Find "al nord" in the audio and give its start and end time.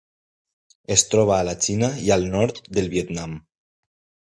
2.19-2.61